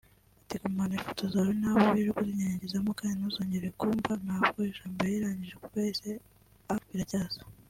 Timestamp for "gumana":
0.61-0.93